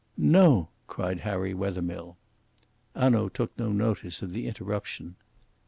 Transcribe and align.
"No!" 0.17 0.69
cried 0.87 1.19
Harry 1.19 1.53
Wethermill. 1.53 2.17
Hanaud 2.95 3.29
took 3.35 3.55
no 3.59 3.71
notice 3.71 4.23
of 4.23 4.31
the 4.33 4.47
interruption. 4.47 5.15